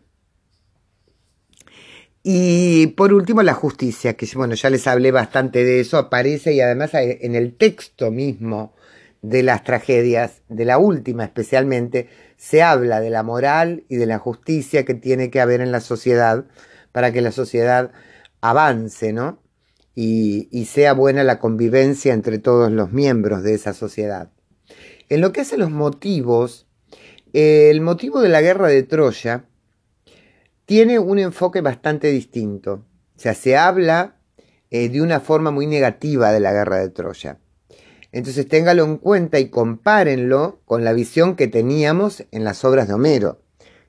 Y 2.21 2.88
por 2.95 3.12
último, 3.13 3.41
la 3.41 3.55
justicia, 3.55 4.13
que 4.13 4.27
bueno, 4.36 4.53
ya 4.53 4.69
les 4.69 4.86
hablé 4.86 5.12
bastante 5.12 5.65
de 5.65 5.79
eso, 5.79 5.97
aparece 5.97 6.53
y 6.53 6.62
además 6.62 6.91
en 6.93 7.34
el 7.34 7.58
texto 7.58 8.12
mismo 8.12 8.75
de 9.23 9.41
las 9.41 9.63
tragedias, 9.63 10.43
de 10.49 10.65
la 10.65 10.77
última 10.77 11.23
especialmente, 11.23 12.10
se 12.38 12.62
habla 12.62 13.01
de 13.01 13.10
la 13.10 13.23
moral 13.23 13.86
y 13.89 13.95
de 13.95 14.05
la 14.05 14.19
justicia 14.19 14.86
que 14.86 14.93
tiene 14.93 15.31
que 15.31 15.41
haber 15.41 15.62
en 15.62 15.71
la 15.71 15.79
sociedad 15.79 16.45
para 16.91 17.12
que 17.12 17.21
la 17.21 17.31
sociedad 17.31 17.91
avance, 18.39 19.13
¿no? 19.13 19.41
Y, 19.95 20.47
y 20.51 20.65
sea 20.65 20.93
buena 20.93 21.23
la 21.23 21.39
convivencia 21.39 22.13
entre 22.13 22.38
todos 22.38 22.71
los 22.71 22.91
miembros 22.91 23.41
de 23.41 23.55
esa 23.55 23.73
sociedad. 23.73 24.29
En 25.09 25.21
lo 25.21 25.31
que 25.31 25.41
hace 25.41 25.57
los 25.57 25.71
motivos, 25.71 26.67
el 27.33 27.81
motivo 27.81 28.21
de 28.21 28.29
la 28.29 28.41
guerra 28.41 28.67
de 28.67 28.83
Troya 28.83 29.45
tiene 30.65 30.99
un 30.99 31.19
enfoque 31.19 31.61
bastante 31.61 32.07
distinto. 32.09 32.85
O 33.15 33.19
sea, 33.19 33.33
se 33.33 33.57
habla 33.57 34.15
eh, 34.69 34.89
de 34.89 35.01
una 35.01 35.19
forma 35.19 35.51
muy 35.51 35.67
negativa 35.67 36.31
de 36.31 36.39
la 36.39 36.51
guerra 36.51 36.77
de 36.77 36.89
Troya. 36.89 37.39
Entonces 38.11 38.47
téngalo 38.47 38.83
en 38.85 38.97
cuenta 38.97 39.39
y 39.39 39.49
compárenlo 39.49 40.61
con 40.65 40.83
la 40.83 40.93
visión 40.93 41.35
que 41.35 41.47
teníamos 41.47 42.25
en 42.31 42.43
las 42.43 42.63
obras 42.63 42.87
de 42.87 42.93
Homero, 42.93 43.41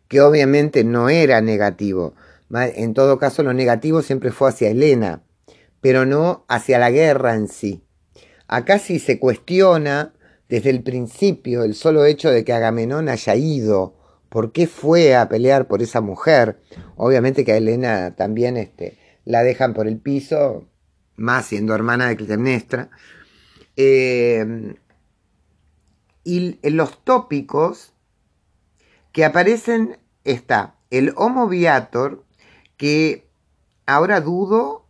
que 0.08 0.22
obviamente 0.22 0.82
no 0.82 1.10
era 1.10 1.42
negativo. 1.42 2.14
En 2.50 2.94
todo 2.94 3.18
caso, 3.18 3.42
lo 3.42 3.52
negativo 3.52 4.00
siempre 4.00 4.30
fue 4.30 4.48
hacia 4.48 4.70
Helena, 4.70 5.22
pero 5.80 6.06
no 6.06 6.44
hacia 6.48 6.78
la 6.78 6.90
guerra 6.90 7.34
en 7.34 7.48
sí. 7.48 7.84
Acá 8.46 8.78
sí 8.78 8.98
se 8.98 9.18
cuestiona 9.18 10.14
desde 10.54 10.70
el 10.70 10.84
principio, 10.84 11.64
el 11.64 11.74
solo 11.74 12.04
hecho 12.04 12.30
de 12.30 12.44
que 12.44 12.52
Agamenón 12.52 13.08
haya 13.08 13.34
ido, 13.34 13.96
por 14.28 14.52
qué 14.52 14.68
fue 14.68 15.16
a 15.16 15.28
pelear 15.28 15.66
por 15.66 15.82
esa 15.82 16.00
mujer, 16.00 16.60
obviamente 16.94 17.44
que 17.44 17.50
a 17.50 17.56
Elena 17.56 18.14
también 18.14 18.56
este, 18.56 18.96
la 19.24 19.42
dejan 19.42 19.74
por 19.74 19.88
el 19.88 19.98
piso, 19.98 20.64
más 21.16 21.46
siendo 21.46 21.74
hermana 21.74 22.06
de 22.06 22.16
Clitemnestra. 22.16 22.90
Eh, 23.76 24.76
y 26.22 26.70
los 26.70 27.02
tópicos 27.02 27.92
que 29.10 29.24
aparecen 29.24 29.98
está 30.22 30.76
el 30.90 31.14
Homo 31.16 31.48
Viator, 31.48 32.24
que 32.76 33.28
ahora 33.86 34.20
dudo 34.20 34.83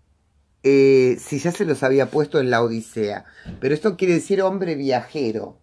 eh, 0.66 1.18
si 1.20 1.38
ya 1.38 1.52
se 1.52 1.66
los 1.66 1.82
había 1.82 2.10
puesto 2.10 2.40
en 2.40 2.50
la 2.50 2.62
Odisea. 2.62 3.26
Pero 3.60 3.74
esto 3.74 3.98
quiere 3.98 4.14
decir 4.14 4.40
hombre 4.40 4.74
viajero. 4.74 5.60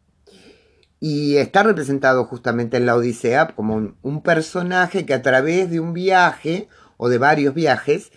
Y 1.00 1.38
está 1.38 1.64
representado 1.64 2.26
justamente 2.26 2.78
en 2.78 2.86
la 2.86 2.96
Odisea 2.96 3.48
como 3.48 3.96
un, 4.04 4.22
personaje 4.22 5.08
que 5.08 5.16
a 5.16 5.24
través 5.24 5.72
de 5.72 5.80
un 5.80 5.94
viaje 5.94 6.68
o 6.98 7.10
de 7.10 7.18
varios 7.18 7.56
viajes 7.56 8.12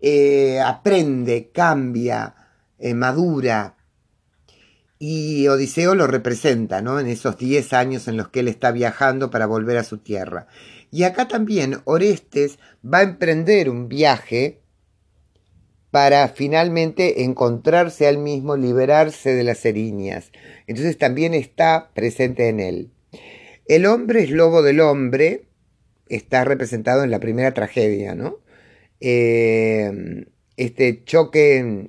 eh, 0.00 0.60
aprende, 0.60 1.50
cambia, 1.52 2.36
eh, 2.78 2.94
madura. 2.94 3.74
Y 5.00 5.48
Odiseo 5.48 5.96
lo 5.96 6.06
representa, 6.06 6.82
¿no? 6.82 7.00
En 7.00 7.08
esos 7.08 7.36
10 7.36 7.72
años 7.72 8.06
en 8.06 8.16
los 8.16 8.28
que 8.28 8.40
él 8.40 8.48
está 8.48 8.70
viajando 8.70 9.30
para 9.30 9.46
volver 9.46 9.76
a 9.76 9.84
su 9.84 9.98
tierra. 9.98 10.46
Y 10.92 11.02
acá 11.02 11.26
también 11.26 11.80
Orestes 11.84 12.60
va 12.84 12.98
a 12.98 13.02
emprender 13.02 13.68
un 13.68 13.88
viaje 13.88 14.60
para 15.90 16.28
finalmente 16.28 17.22
encontrarse 17.24 18.06
al 18.06 18.18
mismo, 18.18 18.56
liberarse 18.56 19.34
de 19.34 19.44
las 19.44 19.64
eriñas. 19.64 20.32
Entonces 20.66 20.98
también 20.98 21.34
está 21.34 21.90
presente 21.94 22.48
en 22.48 22.60
él. 22.60 22.90
El 23.66 23.86
hombre 23.86 24.22
es 24.22 24.30
lobo 24.30 24.62
del 24.62 24.80
hombre, 24.80 25.44
está 26.08 26.44
representado 26.44 27.04
en 27.04 27.10
la 27.10 27.20
primera 27.20 27.52
tragedia, 27.54 28.14
¿no? 28.14 28.38
Eh, 29.00 30.26
este 30.56 31.04
choque 31.04 31.88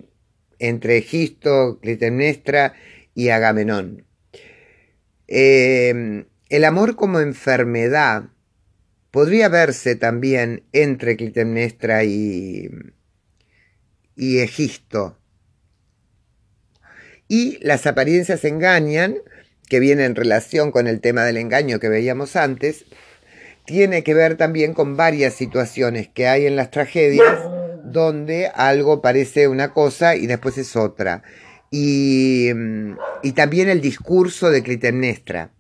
entre 0.60 0.98
Egisto, 0.98 1.80
Clitemnestra 1.82 2.74
y 3.16 3.30
Agamenón. 3.30 4.06
Eh, 5.28 6.26
el 6.50 6.66
amor 6.66 6.96
como 6.96 7.20
enfermedad 7.20 8.30
podría 9.12 9.50
verse 9.50 9.96
también 9.96 10.64
entre 10.72 11.16
Clitemnestra 11.16 12.04
y, 12.04 12.70
y 14.20 14.40
Egisto. 14.40 15.18
Y 17.30 17.58
las 17.66 17.88
apariencias 17.88 18.44
engañan, 18.44 19.16
que 19.70 19.80
viene 19.80 20.04
en 20.04 20.16
relación 20.16 20.72
con 20.72 20.88
el 20.88 21.00
tema 21.00 21.24
del 21.24 21.38
engaño 21.38 21.80
que 21.80 21.88
veíamos 21.88 22.36
antes, 22.36 22.86
tiene 23.66 24.04
que 24.04 24.14
ver 24.14 24.36
también 24.36 24.74
con 24.74 24.98
varias 24.98 25.36
situaciones 25.36 26.10
que 26.10 26.28
hay 26.28 26.46
en 26.48 26.58
las 26.58 26.70
tragedias 26.70 27.38
donde 27.86 28.48
algo 28.48 29.02
parece 29.02 29.48
una 29.48 29.74
cosa 29.74 30.18
y 30.18 30.28
después 30.28 30.58
es 30.58 30.76
otra. 30.76 31.24
Y, 31.72 32.52
mm, 32.54 32.98
también 33.36 33.70
el 33.70 33.80
discurso 33.80 34.50
de 34.50 34.64
Clitemnestra. 34.64 35.52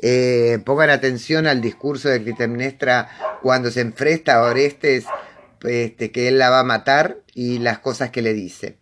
Eh, 0.00 0.58
pongan 0.66 0.90
atención 0.90 1.46
al 1.46 1.62
discurso 1.62 2.10
de 2.10 2.22
Clitemnestra 2.22 3.08
cuando 3.42 3.70
se 3.70 3.80
enfrenta 3.80 4.34
a 4.34 4.42
Orestes 4.42 5.06
este, 5.64 6.12
que 6.12 6.28
él 6.28 6.38
la 6.38 6.50
va 6.50 6.60
a 6.60 6.64
matar 6.64 7.18
y 7.34 7.58
las 7.58 7.78
cosas 7.78 8.10
que 8.10 8.22
le 8.22 8.32
dice. 8.32 8.78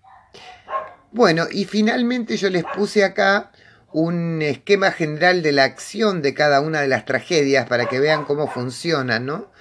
Bueno, 1.10 1.46
y 1.50 1.64
finalmente 1.66 2.36
yo 2.36 2.48
les 2.50 2.64
puse 2.64 3.04
acá 3.04 3.52
un 3.92 4.40
esquema 4.40 4.90
general 4.90 5.42
de 5.42 5.52
la 5.52 5.64
acción 5.64 6.22
de 6.22 6.34
cada 6.34 6.60
una 6.60 6.80
de 6.80 6.88
las 6.88 7.04
tragedias 7.04 7.68
para 7.68 7.86
que 7.86 8.00
vean 8.00 8.24
cómo 8.24 8.48
funcionan, 8.48 9.26
¿no? 9.26 9.52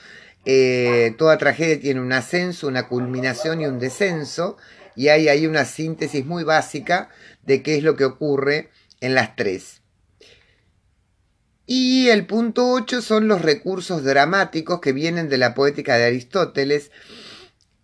Eh, 0.46 1.14
toda 1.18 1.38
tragedia 1.38 1.80
tiene 1.80 2.00
un 2.00 2.14
ascenso, 2.14 2.68
una 2.68 2.88
culminación 2.88 3.62
y 3.62 3.66
un 3.66 3.80
descenso, 3.80 4.58
y 4.96 5.10
hay 5.10 5.28
ahí 5.28 5.46
una 5.46 5.66
síntesis 5.66 6.26
muy 6.26 6.44
básica 6.44 7.10
de 7.44 7.62
qué 7.62 7.78
es 7.78 7.84
lo 7.84 7.96
que 7.96 8.06
ocurre 8.06 8.70
en 9.02 9.14
las 9.14 9.36
tres. 9.36 9.81
Y 11.74 12.10
el 12.10 12.26
punto 12.26 12.70
8 12.70 13.02
son 13.02 13.30
los 13.30 13.42
recursos 13.42 14.04
dramáticos 14.04 14.82
que 14.82 14.92
vienen 14.92 15.30
de 15.30 15.38
la 15.38 15.54
poética 15.54 15.96
de 15.96 16.04
Aristóteles, 16.04 16.92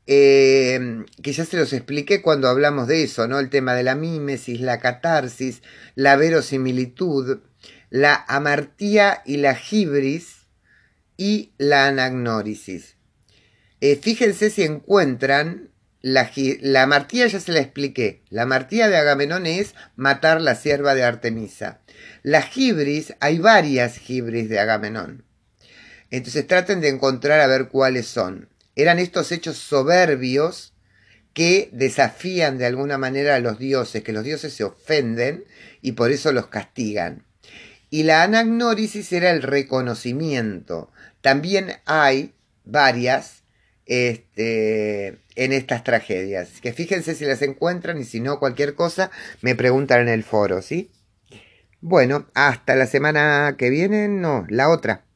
eh, 0.08 1.06
que 1.24 1.32
ya 1.32 1.46
se 1.46 1.56
los 1.56 1.72
expliqué 1.72 2.22
cuando 2.22 2.50
hablamos 2.50 2.90
de 2.90 3.04
eso, 3.04 3.30
¿no? 3.30 3.40
El 3.40 3.50
tema 3.50 3.76
de 3.76 3.84
la 3.84 3.96
mímesis, 3.96 4.60
la 4.60 4.82
catarsis, 4.82 5.62
la 5.96 6.18
verosimilitud, 6.18 7.40
la 7.90 8.26
amartía 8.28 9.22
y 9.26 9.38
la 9.38 9.56
gibris 9.56 10.48
y 11.16 11.54
la 11.58 11.88
anagnórisis. 11.88 12.98
Eh, 13.80 13.96
fíjense 13.96 14.50
si 14.50 14.64
encuentran 14.64 15.70
la, 16.02 16.30
amartía 16.84 17.28
ya 17.28 17.40
se 17.40 17.52
la 17.52 17.60
expliqué. 17.60 18.22
La 18.30 18.44
amartía 18.44 18.90
de 18.90 18.98
Agamenón 18.98 19.46
es 19.46 19.76
matar 19.96 20.42
la 20.42 20.56
sierva 20.56 20.96
de 20.96 21.04
Artemisa. 21.04 21.80
La 22.24 22.42
gibris, 22.42 23.14
hay 23.20 23.40
varias 23.40 23.98
gibris 23.98 24.50
de 24.50 24.60
Agamenón. 24.60 25.26
Entonces 26.10 26.48
traten 26.48 26.82
de 26.82 26.90
encontrar 26.90 27.40
a 27.40 27.48
ver 27.48 27.68
cuáles 27.68 28.08
son 28.08 28.50
eran 28.78 29.00
estos 29.00 29.32
hechos 29.32 29.58
soberbios 29.58 30.74
que 31.34 31.70
desafían 31.74 32.60
de 32.60 32.68
alguna 32.68 33.00
manera 33.00 33.36
a 33.36 33.40
los 33.40 33.58
dioses, 33.58 34.04
que 34.04 34.14
los 34.14 34.24
dioses 34.24 34.54
se 34.54 34.64
ofenden 34.64 35.46
y 35.82 35.94
por 35.94 36.12
eso 36.12 36.32
los 36.32 36.48
castigan. 36.48 37.26
Y 37.90 38.04
la 38.04 38.22
anagnórisis 38.22 39.12
era 39.14 39.32
el 39.32 39.42
reconocimiento. 39.42 40.92
También 41.22 41.74
hay 41.86 42.36
varias 42.66 43.44
este, 43.88 45.18
en 45.38 45.54
estas 45.54 45.84
tragedias. 45.84 46.60
Que 46.62 46.74
fíjense 46.74 47.16
si 47.16 47.24
las 47.24 47.42
encuentran 47.42 47.98
y 48.00 48.04
si 48.04 48.20
no, 48.20 48.40
cualquier 48.40 48.76
cosa, 48.76 49.10
me 49.42 49.56
preguntan 49.56 50.02
en 50.02 50.10
el 50.10 50.24
foro, 50.24 50.62
¿sí? 50.62 50.92
Bueno, 51.80 52.26
hasta 52.34 52.76
la 52.76 52.88
semana 52.88 53.56
que 53.58 53.70
viene, 53.70 54.10
no, 54.10 54.46
la 54.50 54.70
otra. 54.70 55.07